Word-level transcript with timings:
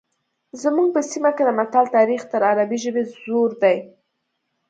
زموږ 0.61 0.87
په 0.95 1.01
سیمه 1.11 1.31
کې 1.35 1.43
د 1.45 1.49
متل 1.59 1.85
تاریخ 1.97 2.21
تر 2.31 2.41
عربي 2.49 2.77
ژبې 2.83 3.03
زوړ 3.19 3.49
دی 3.61 3.77